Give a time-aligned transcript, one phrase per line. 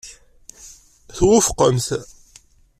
[1.15, 1.87] Twufqemt.